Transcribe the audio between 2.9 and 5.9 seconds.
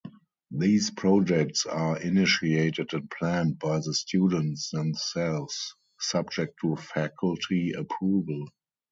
and planned by the students themselves,